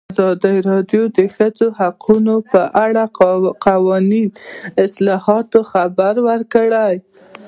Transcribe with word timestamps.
ازادي 0.13 0.55
راډیو 0.69 1.03
د 1.09 1.17
د 1.17 1.19
ښځو 1.35 1.67
حقونه 1.79 2.35
په 2.51 2.61
اړه 2.85 3.03
د 3.09 3.13
قانوني 3.65 4.23
اصلاحاتو 4.85 5.59
خبر 5.71 6.13
ورکړی. 6.29 6.93